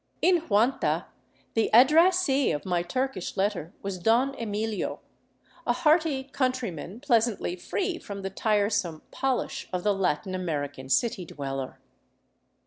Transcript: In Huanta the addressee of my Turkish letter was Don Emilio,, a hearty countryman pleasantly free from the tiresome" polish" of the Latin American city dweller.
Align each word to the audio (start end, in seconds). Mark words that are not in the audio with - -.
In 0.19 0.37
Huanta 0.47 1.05
the 1.53 1.69
addressee 1.71 2.49
of 2.51 2.65
my 2.65 2.81
Turkish 2.81 3.37
letter 3.37 3.71
was 3.83 3.99
Don 3.99 4.33
Emilio,, 4.39 4.99
a 5.67 5.73
hearty 5.73 6.23
countryman 6.23 6.99
pleasantly 6.99 7.55
free 7.55 7.99
from 7.99 8.23
the 8.23 8.31
tiresome" 8.31 9.03
polish" 9.11 9.67
of 9.71 9.83
the 9.83 9.93
Latin 9.93 10.33
American 10.33 10.89
city 10.89 11.23
dweller. 11.23 11.77